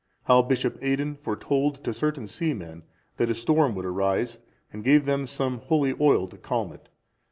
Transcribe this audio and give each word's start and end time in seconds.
How 0.23 0.41
Bishop 0.41 0.79
Aidan 0.81 1.13
foretold 1.17 1.83
to 1.83 1.93
certain 1.93 2.27
seamen 2.27 2.81
that 3.17 3.29
a 3.29 3.35
storm 3.35 3.75
would 3.75 3.85
arise, 3.85 4.39
and 4.73 4.83
gave 4.83 5.05
them 5.05 5.27
some 5.27 5.59
holy 5.59 5.93
oil 6.01 6.27
to 6.29 6.37
calm 6.39 6.73
it. 6.73 6.89